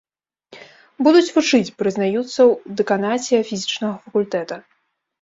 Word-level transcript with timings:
Будуць 1.07 1.33
вучыць, 1.35 1.73
прызнаюцца 1.83 2.27
ў 2.49 2.81
дэканаце 2.83 3.45
фізічнага 3.55 3.95
факультэта. 4.11 4.55